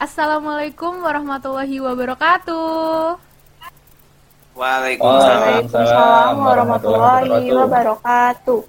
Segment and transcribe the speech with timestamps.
[0.00, 3.20] Assalamualaikum warahmatullahi wabarakatuh.
[4.56, 8.64] Waalaikumsalam warahmatullahi wabarakatuh.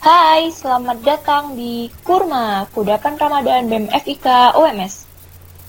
[0.00, 5.04] Hai, selamat datang di Kurma, Kudapan Ramadan BEM FIK UMS.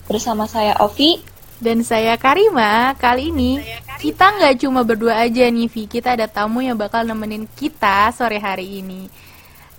[0.08, 1.20] Bersama saya Ovi
[1.60, 3.60] Dan saya Karima, kali ini
[4.00, 8.40] kita nggak cuma berdua aja nih Vi, kita ada tamu yang bakal nemenin kita sore
[8.40, 9.04] hari ini.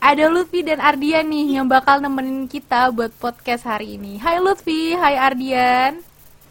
[0.01, 4.17] Ada Lutfi dan Ardian nih yang bakal nemenin kita buat podcast hari ini.
[4.17, 6.01] Hai Lutfi, hai Ardian.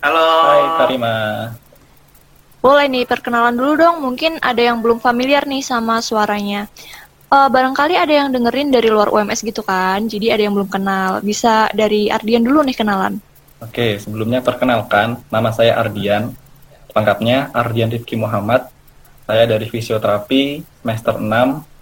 [0.06, 0.30] Halo.
[0.46, 1.16] Hai Karima.
[2.62, 6.70] Boleh nih perkenalan dulu dong, mungkin ada yang belum familiar nih sama suaranya.
[7.26, 11.18] Uh, barangkali ada yang dengerin dari luar UMS gitu kan, jadi ada yang belum kenal.
[11.18, 13.18] Bisa dari Ardian dulu nih kenalan.
[13.58, 16.30] Oke, sebelumnya perkenalkan, nama saya Ardian.
[16.94, 18.70] Lengkapnya Ardian Rifki Muhammad.
[19.26, 21.26] Saya dari fisioterapi semester 6,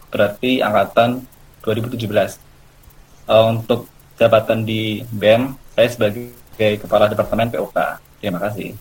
[0.08, 1.36] berarti angkatan
[1.68, 2.40] 2017.
[3.28, 3.84] Uh, untuk
[4.16, 6.32] jabatan di BEM, saya sebagai
[6.80, 7.77] Kepala Departemen POK.
[8.18, 8.74] Terima kasih.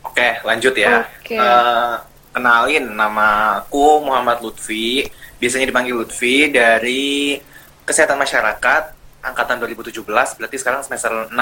[0.00, 1.04] Oke, lanjut ya.
[1.04, 1.36] Oke.
[1.36, 1.94] Eh,
[2.32, 5.04] kenalin, nama aku Muhammad Lutfi.
[5.36, 7.36] Biasanya dipanggil Lutfi dari
[7.84, 8.82] Kesehatan Masyarakat
[9.20, 11.36] angkatan 2017, berarti sekarang semester 6.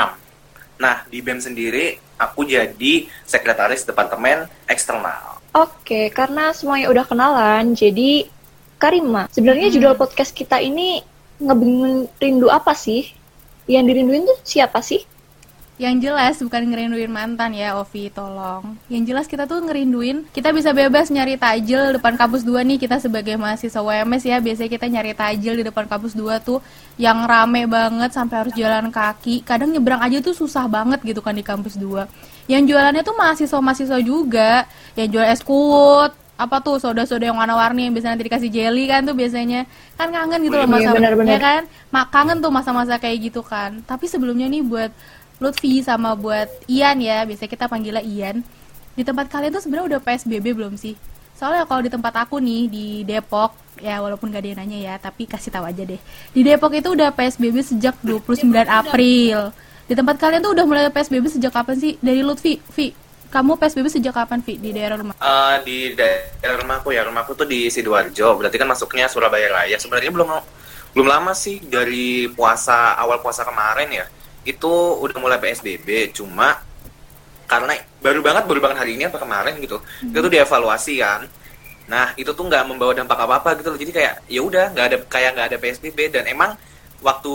[0.83, 5.39] Nah, di BEM sendiri aku jadi sekretaris departemen eksternal.
[5.55, 8.27] Oke, karena semuanya udah kenalan, jadi
[8.79, 11.03] Karima, sebenarnya judul podcast kita ini
[11.43, 13.11] ngebingin rindu apa sih?
[13.67, 15.03] Yang dirinduin tuh siapa sih?
[15.83, 18.79] Yang jelas bukan ngerinduin mantan ya Ovi, tolong.
[18.87, 22.99] Yang jelas kita tuh ngerinduin, kita bisa bebas nyari tajil depan kampus 2 nih kita
[22.99, 24.43] sebagai mahasiswa WMS ya.
[24.43, 26.59] Biasanya kita nyari tajil di depan kampus 2 tuh
[26.99, 29.47] yang rame banget sampai harus jalan kaki.
[29.47, 32.07] Kadang nyebrang aja tuh susah banget gitu kan di kampus 2.
[32.51, 34.67] Yang jualannya tuh mahasiswa-mahasiswa juga,
[34.99, 39.03] yang jual es kuot, apa tuh soda-soda yang warna-warni yang biasanya nanti dikasih jelly kan
[39.03, 39.67] tuh biasanya.
[39.99, 41.31] Kan kangen gitu loh Iya, masa benar-benar.
[41.35, 41.63] ya kan?
[41.91, 43.83] Mak kangen tuh masa-masa kayak gitu kan.
[43.83, 44.91] Tapi sebelumnya nih buat
[45.39, 48.47] Lutfi sama buat Ian ya biasanya kita panggilnya Ian.
[48.95, 50.95] Di tempat kalian tuh sebenarnya udah PSBB belum sih?
[51.35, 54.95] Soalnya kalau di tempat aku nih di Depok ya walaupun gak ada yang nanya ya
[54.97, 55.99] tapi kasih tahu aja deh.
[56.31, 59.51] Di Depok itu udah PSBB sejak 29 April.
[59.87, 61.95] Di tempat kalian tuh udah mulai PSBB sejak kapan sih?
[61.99, 62.91] Dari Lutfi Vi
[63.29, 67.45] kamu PSBB sejak kapan Vi di daerah rumah Eh, di daerah rumahku ya, rumahku tuh
[67.45, 69.77] di Sidoarjo, berarti kan masuknya Surabaya Raya.
[69.77, 70.29] Sebenarnya belum
[70.97, 74.07] belum lama sih dari puasa awal puasa kemarin ya.
[74.49, 76.57] Itu udah mulai PSBB, cuma
[77.49, 79.81] karena baru banget baru banget hari ini apa kemarin gitu.
[80.09, 81.29] Itu tuh dievaluasi kan.
[81.89, 83.79] Nah, itu tuh nggak membawa dampak apa-apa gitu loh.
[83.81, 86.57] Jadi kayak ya udah nggak ada kayak nggak ada PSBB dan emang
[86.99, 87.33] waktu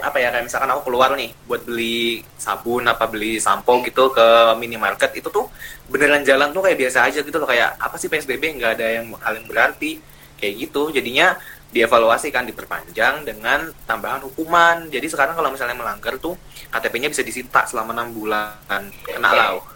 [0.00, 4.56] apa ya kayak misalkan aku keluar nih buat beli sabun apa beli sampo gitu ke
[4.56, 5.52] minimarket itu tuh
[5.92, 7.48] beneran jalan tuh kayak biasa aja gitu loh.
[7.48, 10.00] Kayak apa sih PSBB nggak ada yang hal yang berarti.
[10.40, 10.90] Kayak gitu.
[10.90, 11.36] Jadinya
[11.72, 14.88] dievaluasi kan diperpanjang dengan tambahan hukuman.
[14.88, 16.36] Jadi sekarang kalau misalnya melanggar tuh
[16.72, 18.82] KTP-nya bisa disita selama enam bulan.
[19.04, 19.58] Kena lau.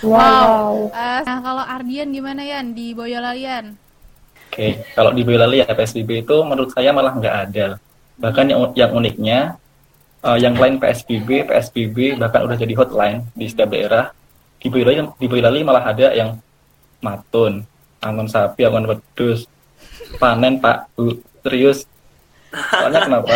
[0.00, 0.92] Wow.
[0.92, 2.72] Eh, nah kalau Ardian gimana Yan?
[2.72, 3.76] Di Boyolalian?
[4.48, 7.76] Oke, kalau di Boyolali ya PSBB itu menurut saya malah nggak ada.
[8.16, 9.38] Bahkan yang, yang uniknya,
[10.24, 14.12] eh, yang lain PSBB, PSBB bahkan udah jadi hotline di setiap daerah.
[14.56, 16.40] Di Boyolali, di Boyolali malah ada yang
[16.98, 17.62] matun,
[18.00, 19.46] angon sapi, angon wedus,
[20.16, 21.20] panen pak, Bu.
[21.44, 21.84] serius.
[22.50, 23.34] Soalnya kenapa?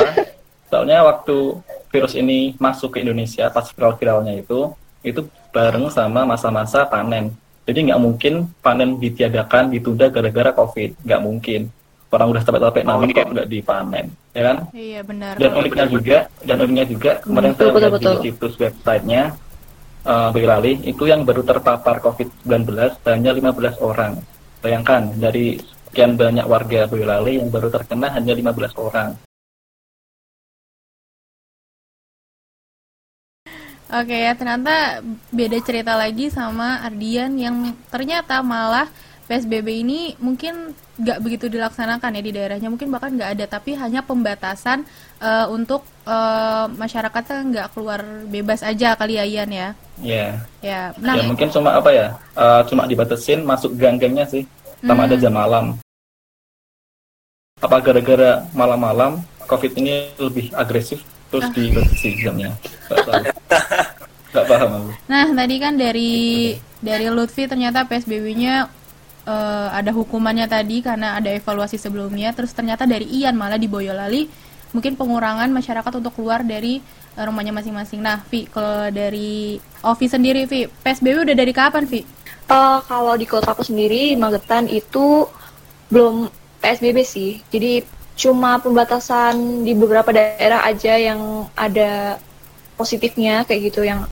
[0.72, 1.36] Soalnya waktu
[1.90, 7.34] virus ini masuk ke Indonesia pas viral-viralnya itu, itu bareng sama masa-masa panen.
[7.66, 11.06] Jadi nggak mungkin panen ditiadakan, ditunda gara-gara COVID.
[11.06, 11.60] Nggak mungkin.
[12.10, 14.56] Orang udah capek-capek nanam kok nggak dipanen, ya kan?
[14.74, 15.38] Iya benar.
[15.38, 18.10] Dan uniknya juga, dan uniknya juga kemarin Betul, saya betul, lihat betul.
[18.10, 19.22] di situs websitenya
[20.04, 22.66] uh, Boyolali itu yang baru terpapar COVID-19
[23.06, 24.12] hanya 15 orang.
[24.58, 25.56] Bayangkan dari
[25.90, 29.14] sekian banyak warga Boyolali yang baru terkena hanya 15 orang.
[33.90, 35.02] Oke ya ternyata
[35.34, 38.86] beda cerita lagi sama Ardian yang ternyata malah
[39.30, 44.02] PSBB ini mungkin nggak begitu dilaksanakan ya di daerahnya mungkin bahkan nggak ada tapi hanya
[44.02, 44.82] pembatasan
[45.22, 49.68] eh, untuk eh, masyarakatnya nggak keluar bebas aja kali ya Ian ya
[50.00, 50.32] Ya,
[50.64, 52.16] ya nah ya mungkin cuma apa ya?
[52.32, 54.48] uh, cuma dibatasin masuk gang-gangnya sih,
[54.80, 55.76] sama ada jam malam.
[57.60, 62.56] Apa gara-gara malam-malam COVID ini lebih agresif terus dibatasi jamnya?
[64.32, 64.90] Nggak paham aku.
[65.10, 66.12] Nah, tadi kan dari
[66.80, 68.79] dari Lutfi ternyata PSBB-nya
[69.26, 72.32] eh, ada hukumannya tadi karena ada evaluasi sebelumnya.
[72.36, 74.28] Terus ternyata dari Ian malah di Boyolali
[74.70, 76.78] mungkin pengurangan masyarakat untuk keluar dari
[77.16, 78.00] eh, rumahnya masing-masing.
[78.00, 82.00] Nah, Vi, kalau dari Ovi sendiri, Vi, PSBB udah dari kapan, Vi?
[82.50, 85.26] Eh, kalau di kota aku sendiri, di Magetan itu
[85.90, 86.30] belum
[86.62, 87.38] PSBB sih.
[87.50, 87.82] Jadi
[88.20, 92.20] cuma pembatasan di beberapa daerah aja yang ada
[92.76, 94.04] positifnya kayak gitu yang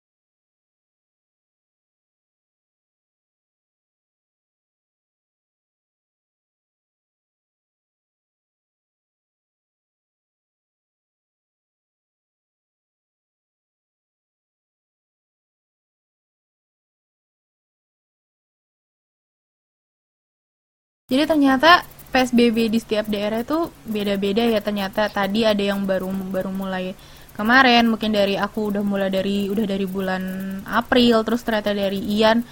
[21.09, 25.09] Jadi ternyata PSBB di setiap daerah itu beda-beda ya ternyata.
[25.09, 26.93] Tadi ada yang baru baru mulai
[27.33, 30.21] kemarin, mungkin dari aku udah mulai dari udah dari bulan
[30.69, 32.45] April, terus ternyata dari Ian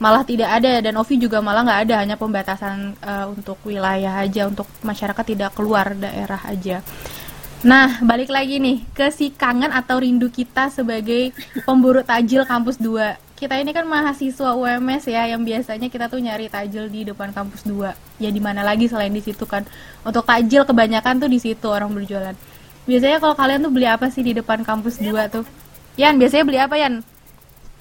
[0.00, 4.48] malah tidak ada dan Ovi juga malah nggak ada hanya pembatasan uh, untuk wilayah aja
[4.48, 6.80] untuk masyarakat tidak keluar daerah aja.
[7.60, 11.36] Nah, balik lagi nih ke si kangen atau rindu kita sebagai
[11.68, 16.50] pemburu tajil kampus 2 kita ini kan mahasiswa UMS ya yang biasanya kita tuh nyari
[16.50, 19.62] tajil di depan kampus 2 ya di mana lagi selain di situ kan.
[20.02, 22.34] Untuk tajil kebanyakan tuh di situ orang berjualan.
[22.90, 25.46] Biasanya kalau kalian tuh beli apa sih di depan kampus 2 tuh?
[25.94, 26.94] Yan biasanya beli apa Yan?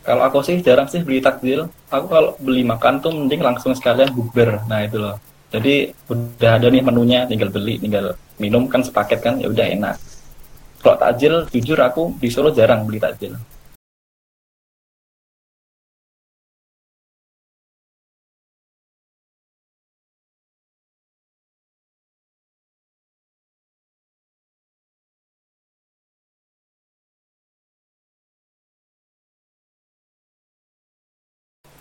[0.06, 1.66] Kalau aku sih jarang sih beli takjil.
[1.90, 4.62] Aku kalau beli makan tuh mending langsung sekalian bukber.
[4.70, 5.18] Nah itu loh.
[5.50, 9.98] Jadi udah ada nih menunya tinggal beli tinggal minum kan sepaket kan ya udah enak.
[10.86, 13.34] Kalau takjil jujur aku di Solo jarang beli takjil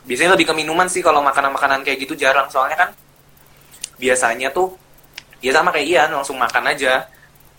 [0.07, 2.47] biasanya lebih ke minuman sih kalau makanan-makanan kayak gitu jarang.
[2.49, 2.91] Soalnya kan
[4.01, 4.79] biasanya tuh
[5.43, 7.11] ya sama kayak Ian langsung makan aja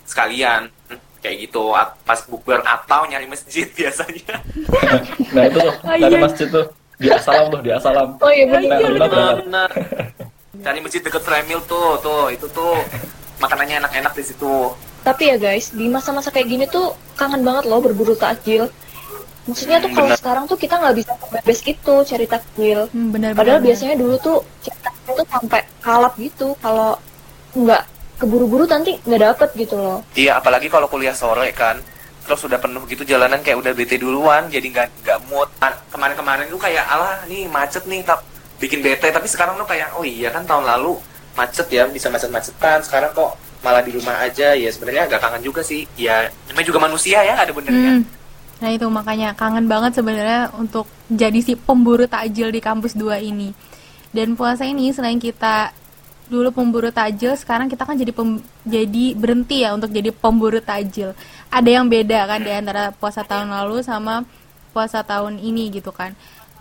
[0.07, 0.71] sekalian
[1.19, 1.75] kayak gitu.
[2.07, 4.41] Pas bukber atau nyari masjid biasanya.
[5.35, 6.17] Nah itu tuh oh, iya.
[6.17, 6.65] masjid tuh
[6.97, 9.69] di asalam tuh di asalam oh iya benar benar, benar.
[10.65, 12.73] cari masjid deket Fremil tuh tuh itu tuh
[13.37, 14.73] makanannya enak-enak di situ.
[15.05, 18.67] Tapi ya guys di masa-masa kayak gini tuh kangen banget loh berburu takjil.
[19.45, 23.59] Maksudnya tuh kalau sekarang tuh kita nggak bisa bebas gitu cari takjil hmm, bener, padahal
[23.59, 23.67] bener.
[23.73, 26.47] biasanya dulu tuh cari takjil tuh sampai kalap gitu.
[26.59, 26.99] Kalau
[27.55, 27.83] nggak
[28.17, 29.99] keburu-buru nanti nggak dapet gitu loh.
[30.17, 31.79] Iya apalagi kalau kuliah sore kan
[32.27, 35.47] terus sudah penuh gitu jalanan kayak udah bete duluan jadi nggak nggak mood.
[35.63, 38.19] Nah, kemarin-kemarin tuh kayak alah nih macet nih tak
[38.59, 39.07] bikin bete.
[39.07, 40.99] Tapi sekarang tuh kayak oh iya kan tahun lalu
[41.39, 44.51] macet ya bisa macet-macetan sekarang kok malah di rumah aja.
[44.57, 45.87] Ya sebenarnya agak kangen juga sih.
[45.95, 48.03] Ya namanya juga manusia ya ada benernya.
[48.03, 48.26] Hmm
[48.57, 53.53] Nah itu makanya kangen banget sebenarnya untuk jadi si pemburu takjil di kampus 2 ini.
[54.09, 55.69] Dan puasa ini selain kita
[56.27, 61.15] dulu pemburu takjil, sekarang kita kan jadi pem, jadi berhenti ya untuk jadi pemburu takjil.
[61.47, 64.25] Ada yang beda kan di antara puasa tahun lalu sama
[64.75, 66.17] puasa tahun ini gitu kan.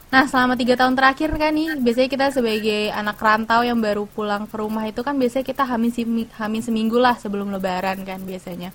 [0.07, 4.47] Nah selama tiga tahun terakhir kan nih biasanya kita sebagai anak rantau yang baru pulang
[4.47, 5.91] ke rumah itu kan biasanya kita hamin,
[6.39, 8.71] hamin seminggu lah sebelum lebaran kan biasanya.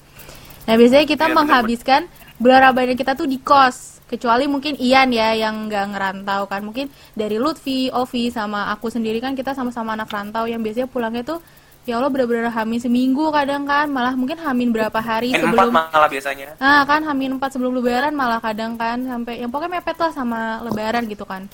[0.68, 2.02] Nah biasanya kita ya, menghabiskan
[2.42, 4.02] Ramadan kita tuh di kos.
[4.10, 6.66] Kecuali mungkin Ian ya yang nggak ngerantau kan.
[6.66, 11.24] Mungkin dari Lutfi, Ovi sama aku sendiri kan kita sama-sama anak rantau yang biasanya pulangnya
[11.24, 11.40] tuh
[11.82, 13.88] ya Allah bener-bener hamin seminggu kadang kan.
[13.88, 16.60] Malah mungkin hamin berapa hari Hamin sebelum malah biasanya.
[16.60, 19.00] Nah kan hamin empat sebelum lebaran malah kadang kan.
[19.00, 21.48] Sampai yang pokoknya mepet lah sama lebaran gitu kan.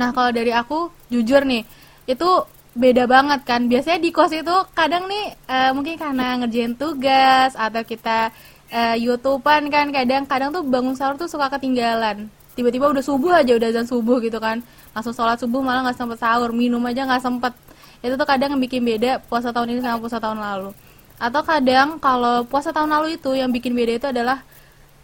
[0.00, 1.60] Nah kalau dari aku jujur nih
[2.08, 2.28] itu
[2.74, 3.68] beda banget kan.
[3.68, 8.34] Biasanya di kos itu kadang nih uh, mungkin karena ngerjain tugas atau kita
[8.74, 12.26] uh, YouTubean kan kadang-kadang tuh bangun sahur tuh suka ketinggalan.
[12.58, 14.58] Tiba-tiba udah subuh aja udah azan subuh gitu kan.
[14.90, 17.54] Langsung sholat subuh malah nggak sempet sahur minum aja nggak sempet.
[18.02, 20.70] Itu tuh kadang yang bikin beda puasa tahun ini sama puasa tahun lalu.
[21.18, 24.42] Atau kadang kalau puasa tahun lalu itu yang bikin beda itu adalah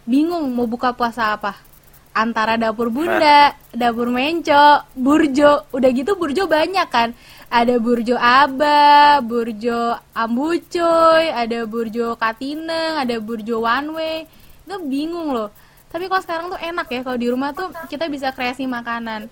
[0.03, 1.70] bingung mau buka puasa apa
[2.11, 7.15] antara dapur bunda, dapur menco, burjo, udah gitu burjo banyak kan
[7.51, 14.17] ada burjo aba, burjo ambucoy, ada burjo katineng, ada burjo one way.
[14.63, 15.51] Itu bingung loh.
[15.91, 19.27] Tapi kalau sekarang tuh enak ya kalau di rumah tuh kita bisa kreasi makanan.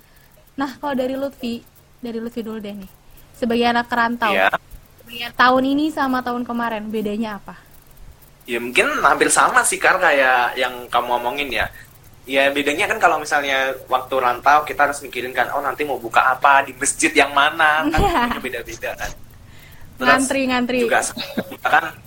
[0.60, 1.64] Nah, kalau dari Lutfi,
[2.04, 2.92] dari Lutfi dulu deh nih.
[3.40, 4.36] Sebagai anak kerantau.
[4.36, 4.52] Yeah.
[5.40, 7.56] Tahun ini sama tahun kemarin bedanya apa?
[8.44, 11.72] Ya mungkin hampir sama sih Kar kayak yang kamu omongin ya
[12.30, 16.38] ya bedanya kan kalau misalnya waktu rantau kita harus mikirin kan oh nanti mau buka
[16.38, 17.90] apa di masjid yang mana?
[17.90, 18.38] Kan yeah.
[18.38, 19.12] beda-beda kan.
[19.98, 20.78] Terus ngantri ngantri.
[20.86, 21.02] juga
[21.66, 21.98] kan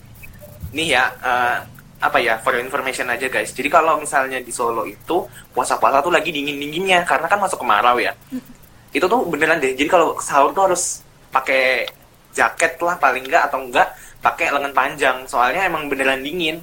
[0.70, 1.56] nih ya uh,
[1.98, 3.50] apa ya for information aja guys.
[3.50, 8.14] Jadi kalau misalnya di Solo itu puasa-puasa tuh lagi dingin-dinginnya karena kan masuk kemarau ya.
[8.30, 8.62] Mm.
[8.92, 9.72] itu tuh beneran deh.
[9.72, 11.00] Jadi kalau sahur tuh harus
[11.32, 11.88] pakai
[12.36, 13.88] jaket lah paling enggak atau enggak
[14.22, 15.16] pakai lengan panjang.
[15.26, 16.60] Soalnya emang beneran dingin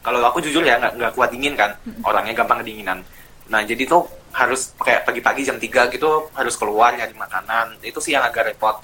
[0.00, 1.76] kalau aku jujur ya nggak nggak kuat dingin kan.
[2.04, 3.04] Orangnya gampang kedinginan.
[3.52, 7.82] Nah jadi tuh harus kayak pagi-pagi jam 3 gitu harus keluar nyari makanan.
[7.84, 8.80] Itu sih yang agak repot.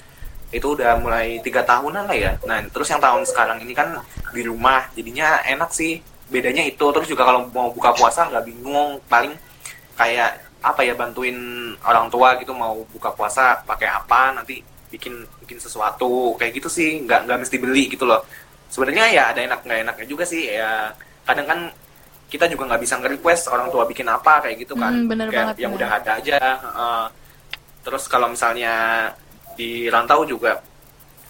[0.53, 2.31] Itu udah mulai tiga tahunan lah ya.
[2.45, 3.97] Nah terus yang tahun sekarang ini kan
[4.31, 5.97] di rumah jadinya enak sih.
[6.27, 9.01] Bedanya itu terus juga kalau mau buka puasa nggak bingung.
[9.09, 9.33] Paling
[9.97, 11.37] kayak apa ya bantuin
[11.85, 14.61] orang tua gitu mau buka puasa pakai apa nanti
[14.93, 16.37] bikin bikin sesuatu.
[16.37, 18.21] Kayak gitu sih nggak nggak mesti beli gitu loh
[18.67, 20.91] sebenarnya ya ada enak nggak enaknya juga sih ya
[21.23, 21.59] kadang kan
[22.27, 25.43] kita juga nggak bisa nge-request orang tua bikin apa kayak gitu kan Hmm, bener kayak
[25.47, 25.79] banget, yang bener.
[25.79, 27.03] udah ada aja heeh.
[27.81, 28.73] terus kalau misalnya
[29.55, 30.59] di rantau juga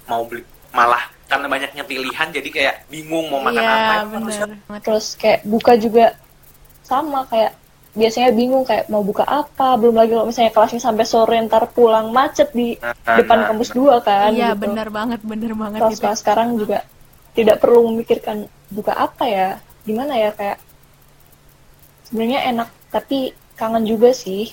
[0.10, 0.41] mau beli
[0.74, 4.48] malah karena banyaknya pilihan jadi kayak bingung mau makan Iya, apa bener.
[4.82, 6.06] terus kayak buka juga
[6.82, 7.51] sama kayak
[7.94, 12.13] biasanya bingung kayak mau buka apa belum lagi kalau misalnya kelasnya sampai sore ntar pulang
[12.13, 14.62] macet di Nah, depan nah, kampus dua kan Iya, gitu.
[14.70, 16.22] bener banget, bener banget kelas gitu.
[16.22, 16.79] sekarang juga
[17.38, 19.50] tidak perlu memikirkan buka apa ya
[19.86, 20.58] gimana ya kayak
[22.10, 24.51] sebenarnya enak tapi kangen juga sih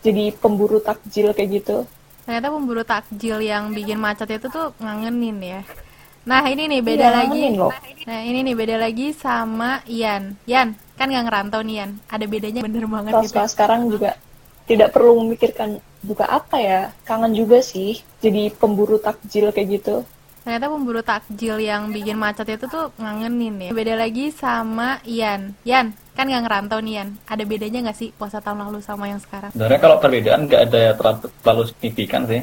[0.00, 1.76] jadi pemburu takjil kayak gitu
[2.22, 5.60] Ternyata pemburu takjil yang bikin macet itu tuh ngangenin ya.
[6.22, 7.42] Nah ini nih beda Iya, lagi.
[7.50, 7.74] loh.
[8.06, 10.38] Nah ini nih beda lagi sama Ian.
[10.46, 11.90] Ian kan nggak ngerantau nih Ian.
[12.06, 13.42] Ada bedanya bener banget kelas gitu.
[13.50, 14.14] sekarang juga
[14.70, 20.06] tidak perlu memikirkan buka apa ya kangen juga sih jadi pemburu takjil kayak gitu
[20.42, 23.70] Ternyata pemburu takjil yang bikin macet itu tuh ngangenin ya.
[23.70, 25.54] Beda lagi sama Ian.
[25.62, 27.08] Ian kan nggak ngerantau nih Ian.
[27.30, 29.54] Ada bedanya nggak sih puasa tahun lalu sama yang sekarang?
[29.54, 32.42] Sebenarnya kalau perbedaan nggak ada yang terlalu, terlalu signifikan sih.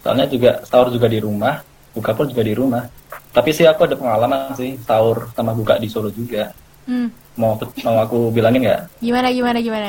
[0.00, 1.60] Soalnya juga sahur juga di rumah,
[1.92, 2.88] buka pun juga di rumah.
[3.12, 6.48] Tapi sih aku ada pengalaman sih sahur sama buka di Solo juga.
[6.88, 7.12] Hmm.
[7.36, 9.04] Mau mau aku bilangin nggak?
[9.04, 9.88] Gimana gimana gimana?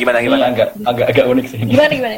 [0.00, 1.58] gimana Ini agak agak agak unik sih.
[1.60, 1.76] ini.
[1.76, 2.14] gimana gimana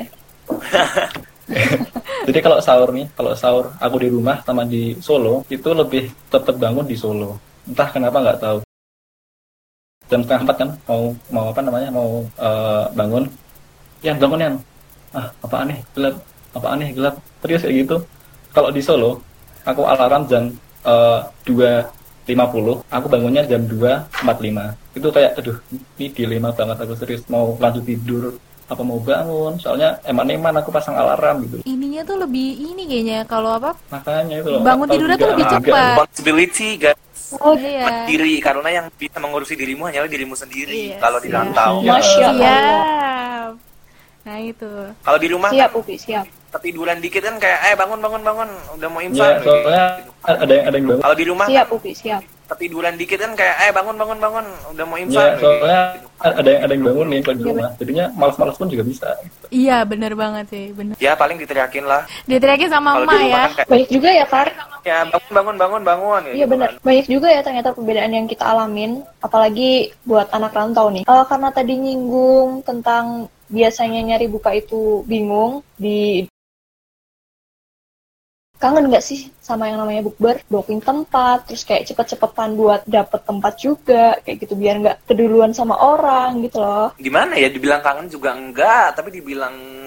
[2.28, 6.55] Jadi kalau sahur nih, kalau sahur aku di rumah sama di Solo itu lebih tetap
[6.61, 7.40] bangun di Solo.
[7.64, 8.59] Entah kenapa nggak tahu.
[10.09, 13.25] Jam setengah empat kan mau mau apa namanya mau eh, bangun.
[14.05, 14.55] Yan bangun Yan.
[15.17, 16.14] Ah apa aneh gelap.
[16.52, 17.14] Apa aneh gelap.
[17.40, 17.97] Serius kayak gitu.
[18.52, 19.21] Kalau di Solo
[19.64, 20.52] aku alarm jam
[20.85, 21.85] eh, dua
[22.28, 22.76] lima puluh.
[22.93, 24.76] Aku bangunnya jam dua empat lima.
[24.93, 25.57] Itu kayak aduh
[25.97, 28.37] ini dilema banget aku serius mau lanjut tidur
[28.68, 33.56] apa mau bangun soalnya eman-eman aku pasang alarm gitu Ininya tuh lebih ini kayaknya kalau
[33.56, 33.72] apa?
[33.88, 35.72] makanya itu loh, Bangun tidurnya tuh lebih cepat.
[35.72, 37.00] responsibility guys
[37.34, 38.04] oh Iya.
[38.04, 41.90] diri karena yang bisa mengurusi dirimu hanyalah dirimu sendiri Iya, kalau di rantau Iya.
[41.90, 43.52] masya allah Siap.
[44.20, 44.70] Nah itu.
[45.00, 48.49] kalau di rumah siap kan Upi siap ketiduran dikit kan kayak eh bangun bangun bangun
[48.75, 49.85] udah mau Iya, imsak soalnya
[50.25, 51.02] ada yang ada yang bangun.
[51.02, 54.85] kalau di rumah siap Upi siap ketiduran dikit kan kayak eh bangun bangun bangun udah
[54.85, 55.83] mau Iya, imsak soalnya
[56.19, 57.69] ada yang ada yang bangun nih kalau di rumah.
[57.76, 59.09] Jadinya malas-malas pun juga bisa.
[59.49, 60.95] Iya bener banget sih, bener.
[60.99, 63.37] ya paling diteriakin lah Diteriakin sama emak rumah ya.
[63.38, 64.49] kan kayak banyak juga ya Kar
[64.83, 66.71] ya bangun bangun bangun bangun Iya benar.
[66.81, 69.71] Banyak juga ya ternyata perbedaan yang kita alamin, apalagi
[70.02, 71.05] buat anak rantau nih.
[71.05, 73.05] Eh, karena tadi nyinggung tentang
[73.49, 76.25] biasanya nyari buka itu bingung di
[78.59, 80.43] kangen nggak sih sama yang namanya bukber?
[80.50, 85.79] Booking tempat terus kayak cepet-cepetan buat dapet tempat juga kayak gitu biar nggak keduluan sama
[85.79, 86.93] orang gitu loh.
[86.99, 89.77] Gimana ya dibilang kangen juga enggak tapi dibilang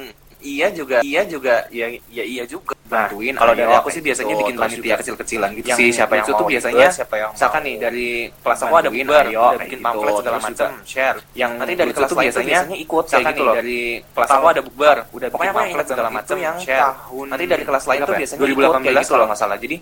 [0.42, 4.56] iya juga iya juga ya ya iya juga baruin kalau dari aku sih biasanya bikin
[4.60, 8.10] panitia kecil-kecilan gitu Yang sih siapa yang lucu tuh biasanya siapa yang misalkan nih dari
[8.44, 9.86] kelas aku ada ayo, udah bikin gitu.
[9.88, 13.56] pamflet segala macam share yang nanti dari kelas lain biasanya biasanya ikut kayak gitu loh
[13.56, 17.26] dari kelas aku ada bukber udah bikin aku pamflet segala macam itu yang share tahun
[17.32, 18.20] nanti dari kelas lain tuh ya?
[18.20, 19.76] biasanya 2018 kalau nggak salah jadi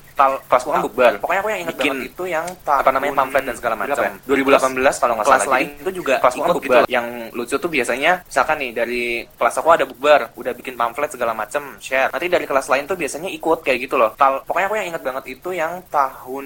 [0.45, 3.55] kelas aku kan bukber Pokoknya aku yang ingat bikin itu yang apa namanya pamflet dan
[3.57, 4.01] segala macam.
[4.01, 4.11] ya?
[4.25, 5.53] 2018 kalau nggak Kelas salah.
[5.57, 6.81] lain Jadi, itu juga kelas gitu bukber.
[6.83, 6.87] loh.
[6.89, 9.03] Yang lucu tuh biasanya misalkan nih dari
[9.35, 12.09] kelas aku ada bukber, udah bikin pamflet segala macam, share.
[12.13, 14.13] Nanti dari kelas lain tuh biasanya ikut kayak gitu loh.
[14.15, 16.45] Tal- pokoknya aku yang ingat banget itu yang tahun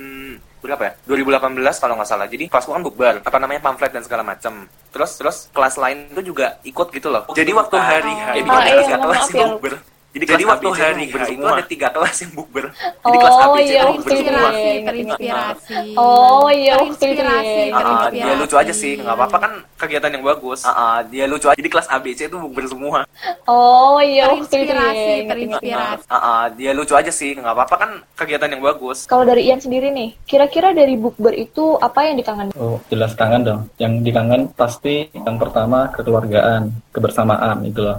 [0.64, 0.92] berapa ya?
[1.04, 2.28] 2018 kalau nggak salah.
[2.32, 4.64] Jadi kelasku kan bukber, apa namanya pamflet dan segala macam.
[4.96, 7.28] Terus terus kelas lain tuh juga ikut gitu loh.
[7.36, 8.36] Jadi waktu hari Oh.
[8.36, 9.48] Jadi Ah, ada iya, kelas ya.
[9.60, 9.78] Jadi,
[10.14, 12.70] Jadi kelas waktu ABC hari H itu ada tiga kelas yang bukber.
[13.02, 14.50] Jadi kelas Oh, ABC iya, bukber semua.
[14.54, 14.82] dia.
[14.86, 15.76] Terinspirasi.
[15.98, 18.18] Oh, iya, waktu terinspirasi, terinspirasi.
[18.22, 20.60] dia lucu aja sih, nggak apa-apa kan kegiatan yang bagus.
[20.62, 21.58] Ah, ah, dia lucu aja.
[21.58, 23.10] Jadi kelas ABC itu bukber semua.
[23.50, 24.50] oh iya waktu ya.
[24.54, 26.06] Terinspirasi, terinspirasi.
[26.06, 29.10] Ah, ah, dia lucu aja sih, nggak apa-apa kan kegiatan yang bagus.
[29.10, 32.54] Kalau dari Ian sendiri nih, kira-kira dari bukber itu apa yang dikangen?
[32.54, 33.62] Oh, jelas kangen dong.
[33.82, 37.98] Yang dikangen pasti yang pertama kekeluargaan, kebersamaan itu loh.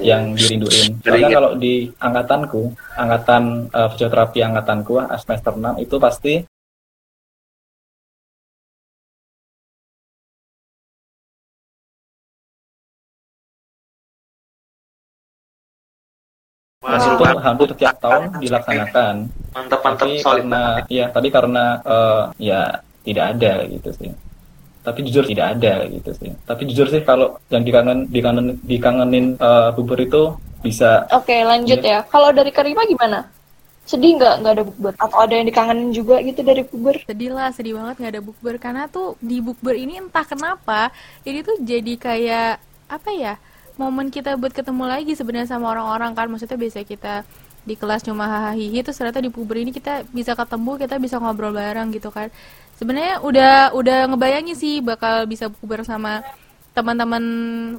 [0.00, 0.90] Yang dirinduin.
[1.04, 2.62] Soalnya Jadi- kalau di angkatanku,
[2.96, 6.34] angkatan eh, fisioterapi angkatanku ah, semester 6 itu pasti
[17.22, 19.14] itu hampir setiap tahun dilaksanakan.
[19.54, 22.62] Mantap, mantap, tapi solid karena ya tapi karena eh, ya
[23.04, 24.10] tidak ada gitu sih
[24.82, 29.70] tapi jujur tidak ada gitu sih tapi jujur sih kalau yang dikangen dikangen dikangenin eh,
[29.74, 32.06] bubur itu bisa Oke lanjut ya.
[32.06, 33.26] Kalau dari Karima gimana?
[33.82, 34.92] Sedih nggak nggak ada bukber?
[34.94, 37.02] Atau ada yang dikangenin juga gitu dari bukber?
[37.02, 40.94] sedih lah sedih banget nggak ada bukber karena tuh di bukber ini entah kenapa
[41.26, 43.34] ini tuh jadi kayak apa ya
[43.74, 47.26] momen kita buat ketemu lagi sebenarnya sama orang-orang kan maksudnya biasa kita
[47.62, 51.54] di kelas cuma hahaha terus ternyata di bukber ini kita bisa ketemu kita bisa ngobrol
[51.54, 52.30] bareng gitu kan
[52.82, 56.26] sebenarnya udah udah ngebayangin sih bakal bisa bukber sama
[56.74, 57.22] teman-teman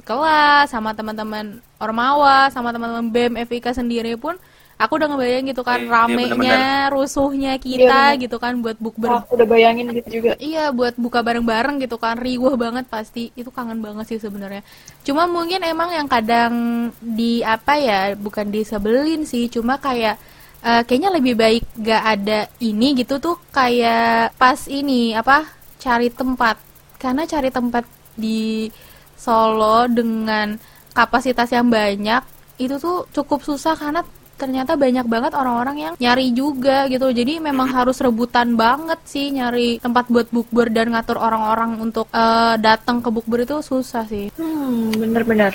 [0.00, 4.32] kelas sama teman-teman ormawa sama teman-teman BEM FIK sendiri pun
[4.80, 9.28] aku udah ngebayang gitu kan Iya, iya, ramenya rusuhnya Iya, kita gitu kan buat bukber
[9.28, 10.32] Aku udah bayangin gitu juga.
[10.40, 14.64] Iya buat buka bareng-bareng gitu kan riuh banget pasti itu kangen banget sih sebenarnya.
[15.04, 16.54] Cuma mungkin emang yang kadang
[16.98, 20.18] di apa ya bukan disebelin sih cuma kayak
[20.64, 25.44] eh, kayaknya lebih baik gak ada ini gitu tuh kayak pas ini apa
[25.76, 26.56] cari tempat.
[26.96, 27.84] Karena cari tempat
[28.16, 28.72] di
[29.14, 30.56] Solo dengan
[30.96, 32.22] kapasitas yang banyak
[32.56, 34.00] itu tuh cukup susah karena
[34.34, 37.06] ternyata banyak banget orang-orang yang nyari juga gitu.
[37.12, 42.54] Jadi memang harus rebutan banget sih nyari tempat buat bukber dan ngatur orang-orang untuk eh,
[42.58, 44.28] datang ke bukber itu susah sih.
[44.34, 45.54] Hmm, bener-bener.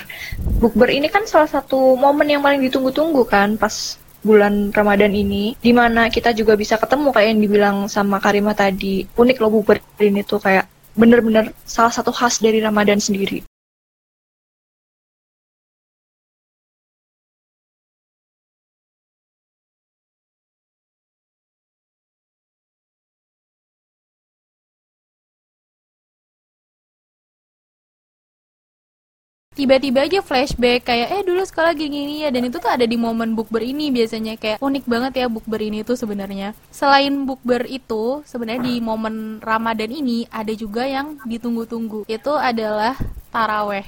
[0.63, 5.71] Bukber ini kan salah satu momen yang paling ditunggu-tunggu kan pas bulan Ramadan ini, di
[5.73, 9.07] mana kita juga bisa ketemu kayak yang dibilang sama Karima tadi.
[9.17, 13.48] Unik loh bukber ini tuh kayak bener-bener salah satu khas dari Ramadan sendiri.
[29.59, 33.35] Tiba-tiba aja flashback kayak eh dulu sekolah gini-gini ya dan itu tuh ada di momen
[33.35, 38.63] bukber ini biasanya kayak unik banget ya bukber ini tuh sebenarnya selain bukber itu sebenarnya
[38.63, 42.95] di momen Ramadan ini ada juga yang ditunggu-tunggu itu adalah
[43.27, 43.83] taraweh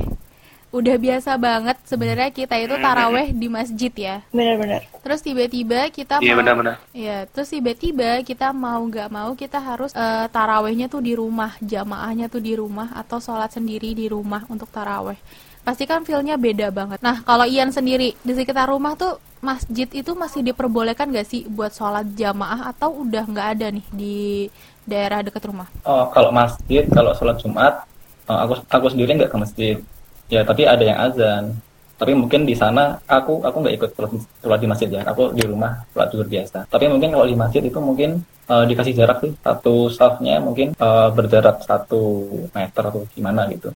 [0.72, 4.88] udah biasa banget sebenarnya kita itu taraweh di masjid ya Bener-bener.
[5.04, 6.80] terus tiba-tiba kita Iya mau benar-benar.
[6.96, 12.32] Ya, terus tiba-tiba kita mau nggak mau kita harus eh, tarawehnya tuh di rumah, jamaahnya
[12.32, 15.20] tuh di rumah atau sholat sendiri di rumah untuk taraweh.
[15.62, 16.98] Pasti kan feelnya beda banget.
[17.06, 21.74] Nah, kalau Ian sendiri di sekitar rumah tuh masjid itu masih diperbolehkan nggak sih buat
[21.74, 24.18] sholat jamaah atau udah nggak ada nih di
[24.86, 25.70] daerah dekat rumah?
[25.86, 27.86] Oh, kalau masjid, kalau sholat Jumat,
[28.26, 29.76] eh, aku aku sendiri nggak ke masjid.
[30.34, 31.44] Ya, tapi ada yang azan.
[32.02, 33.90] Tapi mungkin di sana aku aku nggak ikut
[34.42, 35.06] sholat, di masjid ya.
[35.06, 36.66] Aku di rumah sholat zuhur biasa.
[36.66, 39.34] Tapi mungkin kalau di masjid itu mungkin eh, dikasih jarak sih.
[39.46, 43.70] Satu safnya mungkin eh, berjarak satu meter atau gimana gitu.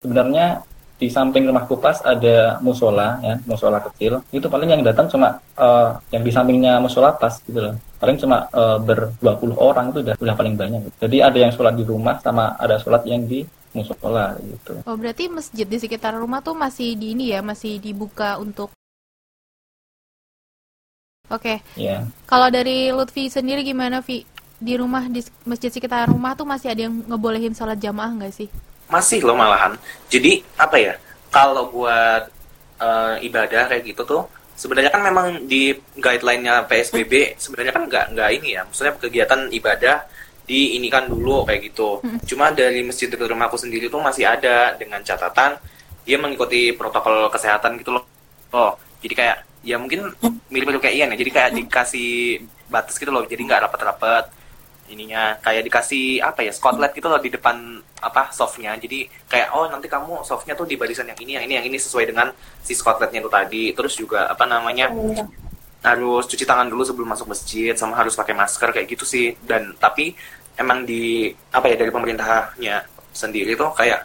[0.00, 0.64] Sebenarnya
[0.96, 4.24] di samping rumahku pas ada musola ya, musola kecil.
[4.32, 7.76] Itu paling yang datang cuma eh, yang di sampingnya musola pas gitu loh.
[8.00, 10.88] Paling cuma eh, ber 20 orang itu udah udah paling banyak.
[10.88, 10.96] gitu.
[11.04, 13.44] Jadi ada yang sholat di rumah sama ada sholat yang di
[13.76, 14.80] musola gitu.
[14.88, 18.72] Oh, berarti masjid di sekitar rumah tuh masih di ini ya, masih dibuka untuk
[21.30, 22.10] Oke, Ya.
[22.26, 24.26] Kalau dari Lutfi sendiri gimana, Vi?
[24.58, 28.50] Di rumah, di masjid sekitar rumah tuh masih ada yang ngebolehin sholat jamaah nggak sih?
[28.90, 29.78] Masih loh malahan.
[30.10, 30.94] Jadi apa ya?
[31.30, 32.26] Kalau buat
[32.82, 34.22] eh, ibadah kayak gitu tuh
[34.60, 38.62] sebenarnya kan memang di guideline-nya PSBB sebenarnya kan nggak nggak ini ya.
[38.68, 40.04] Maksudnya kegiatan ibadah
[40.44, 42.04] di ini kan dulu kayak gitu.
[42.28, 45.56] Cuma dari masjid dekat rumahku sendiri tuh masih ada dengan catatan
[46.04, 48.04] dia mengikuti protokol kesehatan gitu loh.
[48.50, 50.10] Oh, jadi kayak ya mungkin
[50.52, 51.16] mirip-mirip kayak Ian ya.
[51.22, 52.10] Jadi kayak dikasih
[52.68, 53.24] batas gitu loh.
[53.24, 54.24] Jadi nggak rapat-rapat
[54.90, 58.74] ininya kayak dikasih apa ya spotlight gitu loh di depan apa softnya.
[58.74, 61.78] Jadi kayak oh nanti kamu softnya tuh di barisan yang ini yang ini yang ini
[61.78, 63.64] sesuai dengan si spotlightnya itu tadi.
[63.72, 64.90] Terus juga apa namanya
[65.80, 69.38] harus cuci tangan dulu sebelum masuk masjid sama harus pakai masker kayak gitu sih.
[69.38, 70.12] Dan tapi
[70.58, 74.04] emang di apa ya dari pemerintahnya sendiri tuh kayak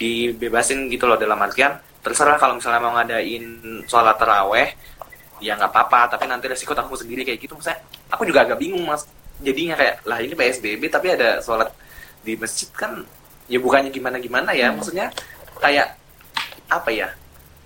[0.00, 3.44] dibebasin gitu loh dalam artian terserah kalau misalnya mau ngadain
[3.86, 4.68] sholat taraweh
[5.44, 6.16] ya nggak apa-apa.
[6.16, 9.04] Tapi nanti resiko tanggung sendiri kayak gitu misalnya aku juga agak bingung mas
[9.42, 11.70] jadinya kayak lah ini PSBB tapi ada sholat
[12.22, 13.02] di masjid kan
[13.50, 15.12] ya bukannya gimana gimana ya maksudnya
[15.60, 15.96] kayak
[16.70, 17.08] apa ya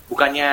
[0.08, 0.50] bukannya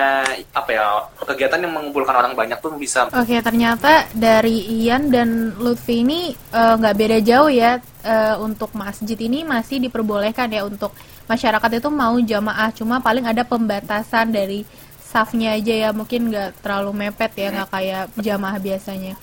[0.51, 0.85] apa ya
[1.23, 3.07] kegiatan yang mengumpulkan orang banyak tuh bisa.
[3.15, 9.15] Oke, ternyata dari Ian dan Lutfi ini eh, nggak beda jauh ya eh, untuk masjid
[9.15, 10.91] ini masih diperbolehkan ya untuk
[11.25, 14.67] masyarakat itu mau jamaah, cuma paling ada pembatasan dari
[14.99, 19.15] safnya aja ya, mungkin nggak terlalu mepet ya, nggak kayak jamaah biasanya.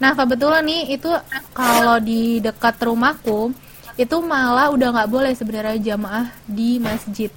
[0.00, 1.10] Nah kebetulan nih itu
[1.52, 3.52] kalau di dekat rumahku
[4.00, 7.28] itu malah udah nggak boleh sebenarnya jamaah di masjid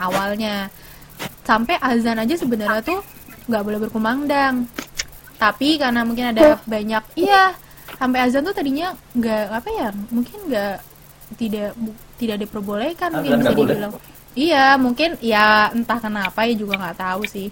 [0.00, 0.72] awalnya.
[1.44, 3.00] Sampai azan aja sebenarnya tuh
[3.46, 4.64] nggak boleh berkumandang.
[5.36, 7.52] Tapi karena mungkin ada banyak iya
[8.00, 10.76] sampai azan tuh tadinya nggak apa ya mungkin nggak
[11.36, 13.68] tidak bu- tidak diperbolehkan mungkin bisa nggak boleh?
[13.76, 13.92] dibilang.
[14.30, 17.48] Iya mungkin ya entah kenapa ya juga nggak tahu sih.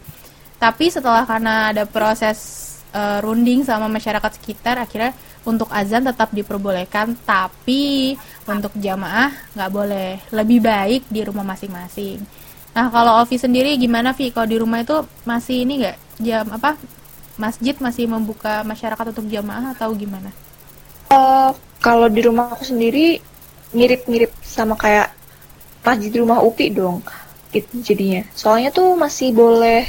[0.57, 5.13] Tapi setelah karena ada proses eh, runding sama masyarakat sekitar akhirnya
[5.49, 10.11] untuk azan tetap diperbolehkan tapi untuk jamaah nggak boleh.
[10.33, 12.21] Lebih baik di rumah masing-masing.
[12.77, 14.31] Nah kalau Ovi sendiri gimana Vi?
[14.31, 15.97] Kalau di rumah itu masih ini nggak?
[16.21, 16.77] Jam apa?
[17.39, 20.35] Masjid masih membuka masyarakat untuk jamaah atau gimana?
[21.09, 23.23] Eh, kalau di rumah aku sendiri
[23.73, 25.15] mirip-mirip sama kayak
[25.87, 27.01] masjid di rumah Upi dong.
[27.49, 28.27] Gitu jadinya.
[28.37, 29.89] Soalnya tuh masih boleh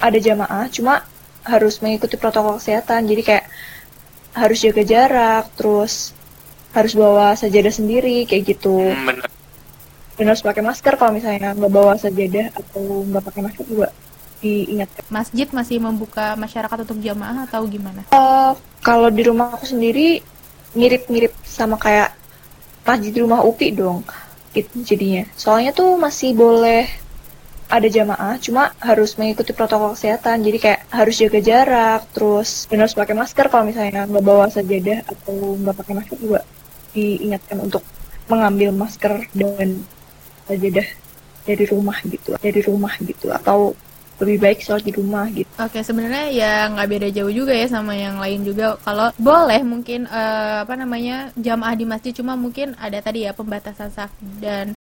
[0.00, 1.04] ada jamaah, cuma
[1.44, 3.08] harus mengikuti protokol kesehatan.
[3.08, 3.46] Jadi kayak
[4.36, 6.14] harus jaga jarak, terus
[6.70, 8.78] harus bawa sajadah sendiri kayak gitu.
[8.78, 9.28] Hmm, bener.
[10.14, 13.88] Dan harus pakai masker kalau misalnya nggak bawa sajadah atau nggak pakai masker juga
[14.40, 15.04] diingatkan.
[15.12, 20.24] masjid masih membuka masyarakat untuk jamaah atau gimana Eh, kalau di rumah aku sendiri
[20.72, 22.16] mirip-mirip sama kayak
[22.88, 24.00] masjid di rumah Upi dong.
[24.56, 25.28] Gitu jadinya.
[25.36, 26.88] Soalnya tuh masih boleh
[27.70, 30.42] ada jamaah, cuma harus mengikuti protokol kesehatan.
[30.42, 35.06] Jadi kayak harus jaga jarak, terus dan harus pakai masker kalau misalnya nggak bawa sajadah
[35.06, 36.40] atau nggak pakai masker juga
[36.90, 37.86] diingatkan untuk
[38.26, 39.86] mengambil masker dan
[40.50, 40.86] sajadah
[41.46, 43.72] dari rumah gitu, dari rumah gitu atau
[44.20, 45.48] lebih baik sholat di rumah gitu.
[45.56, 48.76] Oke, sebenarnya ya nggak beda jauh juga ya sama yang lain juga.
[48.84, 53.88] Kalau boleh mungkin eh, apa namanya jamaah di masjid, cuma mungkin ada tadi ya pembatasan
[53.88, 54.76] saf dan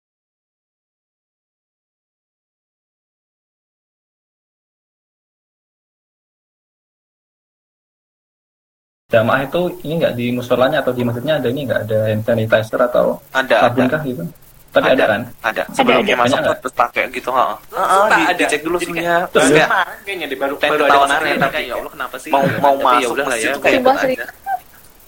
[9.08, 12.76] Jamaah itu ini nggak di musolanya atau di masjidnya ada ini nggak ada hand sanitizer
[12.76, 13.94] atau Ada, sabun ada.
[13.96, 14.24] kah gitu?
[14.68, 15.22] Tapi ada, kan?
[15.48, 15.64] Ada.
[15.72, 16.24] Sebelumnya ada.
[16.28, 17.56] masuk terus pakai gitu, ha.
[17.72, 18.36] Heeh, Suka di, ada.
[18.36, 19.16] dicek dulu suhunya.
[19.32, 19.70] Terus kayak
[20.04, 22.60] kayaknya di baru baru ketawa ada kemarin tapi kayak ya Allah kenapa sih mau Gitu
[22.60, 24.20] mau Tapi ya masuk udah lah masjid ya tuh kayak sering.
[24.20, 24.26] aja.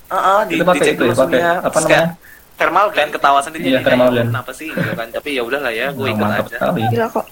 [0.10, 1.52] Heeh, di, dicek dulu ya, pakai suhunya.
[1.60, 2.08] apa namanya?
[2.56, 5.60] thermal pengen ketawa sendiri Iya, jadi kayak ya kenapa sih gitu kan tapi ya udah
[5.60, 6.58] lah ya gue Oh, ikut aja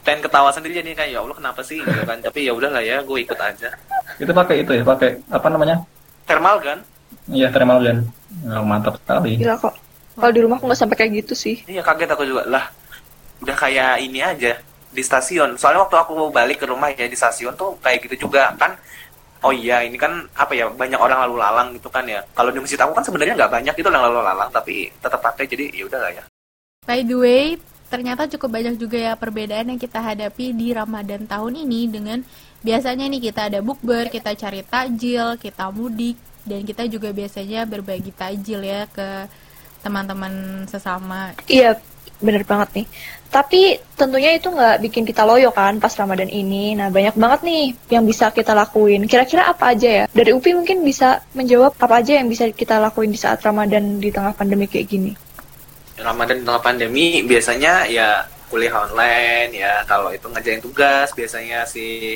[0.03, 2.79] pengen ketawa sendiri jadi kayak ya Allah kenapa sih gitu kan tapi ya udah lah
[2.81, 3.69] ya gue ikut aja
[4.15, 5.75] Itu pakai itu ya, pakai apa namanya?
[6.27, 6.79] Thermal kan
[7.27, 8.07] Iya thermal gun.
[8.47, 9.35] Oh, mantap sekali.
[9.35, 9.75] Gila kok.
[10.15, 11.59] Kalau di rumah aku nggak sampai kayak gitu sih.
[11.67, 12.71] iya kaget aku juga lah
[13.43, 14.57] udah kayak ini aja
[14.89, 18.25] di stasiun soalnya waktu aku mau balik ke rumah ya di stasiun tuh kayak gitu
[18.25, 18.73] juga kan
[19.45, 22.57] oh iya ini kan apa ya banyak orang lalu lalang gitu kan ya kalau di
[22.57, 25.83] masjid aku kan sebenarnya nggak banyak itu yang lalu lalang tapi tetap pakai jadi ya
[25.85, 26.23] udah lah ya
[26.89, 27.43] by the way
[27.93, 32.19] ternyata cukup banyak juga ya perbedaan yang kita hadapi di Ramadan tahun ini dengan
[32.65, 36.17] biasanya nih kita ada bukber, kita cari takjil, kita mudik
[36.47, 39.27] dan kita juga biasanya berbagi takjil ya ke
[39.83, 41.77] teman-teman sesama Iya,
[42.17, 42.87] bener banget nih.
[43.27, 46.73] Tapi tentunya itu nggak bikin kita loyo kan pas Ramadan ini.
[46.73, 49.03] Nah, banyak banget nih yang bisa kita lakuin.
[49.05, 50.05] Kira-kira apa aja ya?
[50.07, 54.09] Dari UPI mungkin bisa menjawab apa aja yang bisa kita lakuin di saat Ramadan di
[54.09, 55.11] tengah pandemi kayak gini.
[55.99, 62.15] Ramadan di tengah pandemi biasanya ya kuliah online ya kalau itu ngerjain tugas biasanya sih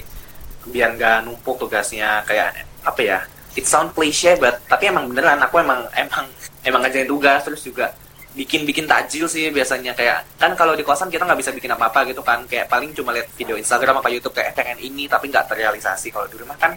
[0.69, 2.54] biar nggak numpuk tugasnya kayak
[2.86, 3.19] apa ya
[3.58, 6.26] it sound cliche but tapi emang beneran aku emang emang
[6.62, 7.89] emang ngerjain tugas terus juga
[8.32, 11.91] bikin bikin takjil sih biasanya kayak kan kalau di kosan kita nggak bisa bikin apa
[11.91, 15.28] apa gitu kan kayak paling cuma lihat video Instagram apa YouTube kayak pengen ini tapi
[15.28, 16.71] nggak terrealisasi kalau di rumah kan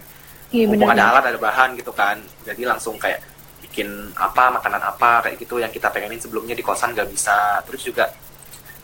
[0.51, 0.99] Iya mumpung bener.
[0.99, 3.23] ada alat ada bahan gitu kan jadi langsung kayak
[3.63, 3.87] bikin
[4.19, 8.11] apa makanan apa kayak gitu yang kita pengenin sebelumnya di kosan nggak bisa terus juga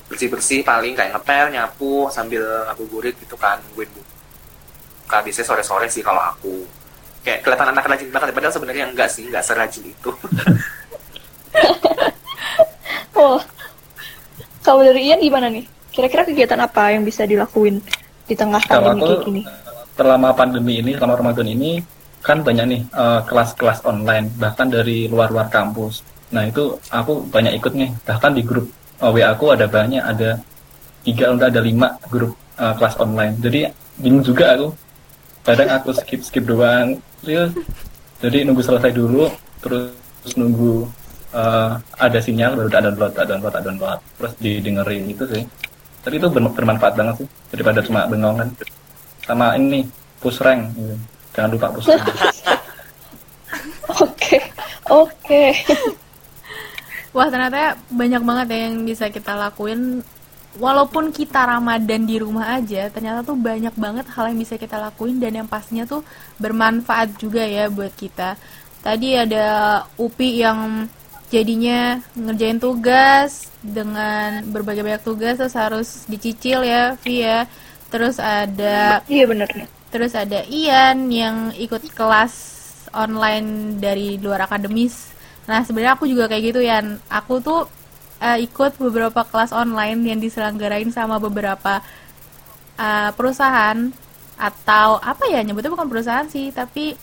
[0.07, 3.83] bersih bersih paling kayak ngepel nyapu sambil ngabuburit gitu kan gue
[5.11, 6.63] buka biasanya sore sore sih kalau aku
[7.27, 10.11] kayak kelihatan anak rajin banget padahal sebenarnya enggak sih nggak serajin itu
[13.11, 13.37] Oh.
[14.63, 15.67] Kalau dari Ian gimana nih?
[15.91, 17.83] Kira-kira kegiatan apa yang bisa dilakuin
[18.25, 19.41] di tengah Kalau pandemi aku kayak gini?
[19.91, 21.71] selama pandemi ini, selama Ramadan ini
[22.23, 26.01] kan banyak nih eh, kelas-kelas online bahkan dari luar-luar kampus.
[26.33, 28.71] Nah itu aku banyak ikut nih bahkan di grup
[29.03, 30.39] eh, WA aku ada banyak ada
[31.03, 33.37] tiga atau ada lima grup eh, kelas online.
[33.43, 33.69] Jadi
[34.01, 34.71] bingung juga aku.
[35.41, 37.01] Kadang aku skip skip doang.
[37.21, 37.53] Terus,
[38.21, 39.29] jadi nunggu selesai dulu
[39.61, 40.85] terus nunggu
[41.33, 43.99] eh, ada sinyal baru tak download, tak download, tak download.
[44.17, 45.43] Terus didengerin gitu sih.
[46.01, 48.49] Tapi itu ber- bermanfaat banget sih daripada cuma bengong kan.
[49.25, 49.85] Sama ini
[50.17, 50.73] push rank.
[50.77, 50.95] gitu.
[51.33, 52.05] Jangan lupa push rank.
[54.01, 54.39] Oke,
[54.89, 55.43] oke.
[57.11, 59.99] Wah ternyata banyak banget ya yang bisa kita lakuin
[60.59, 65.15] Walaupun kita Ramadan di rumah aja Ternyata tuh banyak banget hal yang bisa kita lakuin
[65.15, 66.03] Dan yang pastinya tuh
[66.41, 68.35] bermanfaat juga ya buat kita
[68.83, 70.91] Tadi ada Upi yang
[71.31, 77.47] jadinya ngerjain tugas Dengan berbagai banyak tugas terus harus dicicil ya Vi ya
[77.87, 79.67] Terus ada Iya bener nih.
[79.91, 82.33] Terus ada Ian yang ikut kelas
[82.95, 85.11] online dari luar akademis.
[85.51, 86.95] Nah, sebenarnya aku juga kayak gitu, Yan.
[87.11, 87.67] Aku tuh
[88.21, 91.81] eh, ikut beberapa kelas online yang diselenggarain sama beberapa
[92.77, 93.77] eh, perusahaan
[94.37, 96.97] atau apa ya nyebutnya bukan perusahaan sih, tapi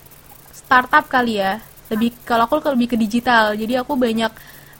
[0.51, 1.59] startup kali ya.
[1.89, 3.55] Lebih kalau aku lebih ke digital.
[3.55, 4.31] Jadi aku banyak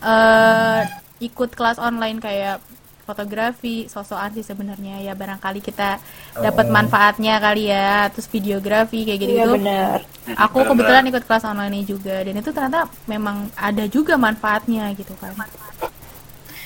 [0.01, 0.81] eh,
[1.19, 2.59] ikut kelas online kayak
[3.03, 5.01] fotografi sosokan sih sebenarnya.
[5.01, 5.97] Ya barangkali kita
[6.37, 6.73] dapat Oh.
[6.73, 9.97] manfaatnya kali ya terus videografi kayak gitu Iya gitu benar.
[10.37, 15.17] aku kebetulan ikut kelas online ini juga dan itu ternyata memang ada juga manfaatnya gitu
[15.17, 15.33] kan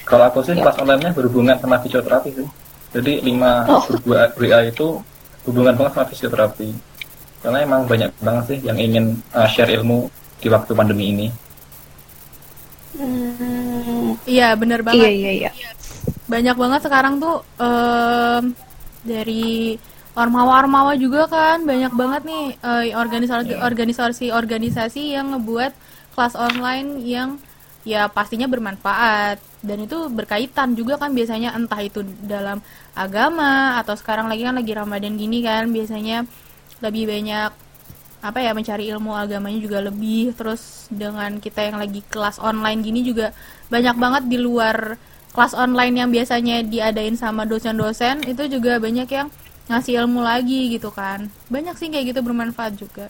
[0.03, 0.63] Kalau aku sih Ya.
[0.63, 2.47] kelas online-nya berhubungan sama fisioterapi sih.
[2.93, 3.81] Jadi lima Oh.
[4.37, 4.99] WA itu
[5.47, 6.69] hubungan banget sama fisioterapi.
[7.41, 10.07] Karena emang banyak banget sih yang ingin uh, share ilmu
[10.39, 11.27] di waktu pandemi ini.
[12.93, 15.51] Hmm, iya bener iya banget iya iya.
[16.29, 18.53] banyak banget sekarang tuh em,
[19.01, 19.81] dari
[20.13, 25.73] ormawa-ormawa juga kan banyak banget nih eh, organisasi organisasi organisasi yang ngebuat
[26.13, 27.41] kelas online yang
[27.83, 29.39] ya pastinya bermanfaat.
[29.63, 32.59] Dan itu berkaitan juga kan biasanya entah itu dalam
[32.91, 36.27] agama atau sekarang lagi kan lagi Ramadan gini kan biasanya
[36.83, 37.51] lebih banyak
[38.23, 40.35] apa ya mencari ilmu agamanya juga lebih.
[40.35, 43.31] Terus dengan kita yang lagi kelas online gini juga
[43.71, 44.99] banyak banget di luar
[45.33, 49.27] kelas online yang biasanya diadain sama dosen-dosen itu juga banyak yang
[49.67, 51.31] ngasih ilmu lagi gitu kan.
[51.47, 53.07] Banyak sih kayak gitu bermanfaat juga.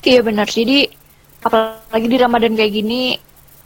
[0.00, 0.48] Iya benar.
[0.48, 0.99] Jadi
[1.40, 3.16] apalagi di Ramadan kayak gini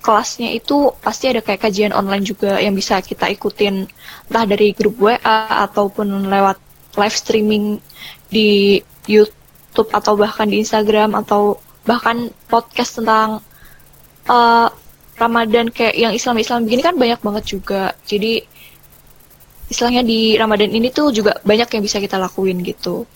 [0.05, 3.89] kelasnya itu pasti ada kayak kajian online juga yang bisa kita ikutin
[4.29, 5.19] entah dari grup WA
[5.65, 6.61] ataupun lewat
[7.01, 7.81] live streaming
[8.29, 11.57] di YouTube atau bahkan di Instagram atau
[11.89, 13.41] bahkan podcast tentang
[14.29, 14.69] eh,
[15.15, 17.95] Ramadan kayak yang Islam-Islam begini kan banyak banget juga.
[18.03, 18.43] Jadi
[19.71, 23.07] istilahnya di Ramadan ini tuh juga banyak yang bisa kita lakuin gitu.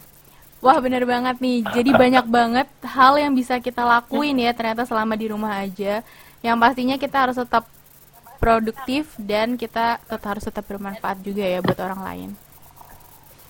[0.58, 5.14] Wah bener banget nih, jadi banyak banget hal yang bisa kita lakuin ya ternyata selama
[5.14, 6.02] di rumah aja
[6.42, 7.70] Yang pastinya kita harus tetap
[8.42, 12.30] produktif dan kita tetap harus tetap bermanfaat juga ya buat orang lain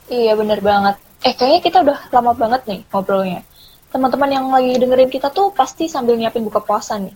[0.08, 0.96] Iya bener banget.
[1.20, 3.40] Eh kayaknya kita udah lama banget nih ngobrolnya.
[3.92, 7.12] Teman-teman yang lagi dengerin kita tuh pasti sambil nyiapin buka puasa nih.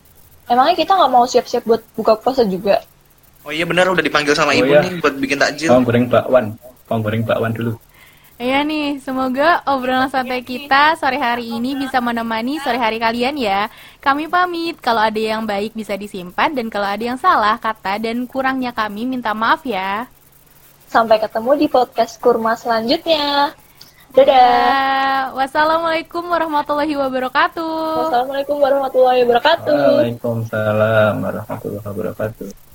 [0.49, 2.85] Emangnya kita nggak mau siap-siap buat buka puasa juga?
[3.43, 4.85] Oh iya benar udah dipanggil sama Oh ibu iya.
[4.85, 5.73] nih buat bikin takjil.
[5.73, 6.47] Mau goreng bakwan,
[6.89, 7.73] mau goreng bakwan dulu.
[8.41, 13.69] Iya nih, semoga obrolan santai kita sore hari ini bisa menemani sore hari kalian ya.
[14.01, 18.25] Kami pamit, kalau ada yang baik bisa disimpan dan kalau ada yang salah kata dan
[18.25, 20.09] kurangnya kami minta maaf ya.
[20.89, 23.53] Sampai ketemu di podcast kurma selanjutnya.
[24.13, 24.29] Dadah.
[24.29, 25.21] Dadah.
[25.39, 27.77] Wassalamualaikum warahmatullahi wabarakatuh.
[28.05, 29.77] Wassalamualaikum warahmatullahi wabarakatuh.
[30.03, 32.72] Waalaikumsalam warahmatullahi wabarakatuh.